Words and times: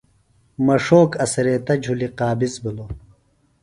مڇھوک 0.65 1.11
اڅھریتہ 1.23 1.73
جُھلی 1.83 2.07
قابض 2.19 2.53
بِھلوۡ 2.63 2.91